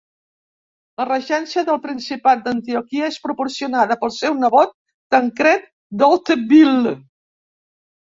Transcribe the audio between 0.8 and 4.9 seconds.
La regència del principat d'Antioquia és proporcionada pel seu nebot